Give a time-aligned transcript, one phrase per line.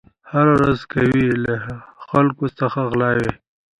[0.31, 1.55] هره ورځ کوي له
[2.07, 3.31] خلکو څخه غلاوي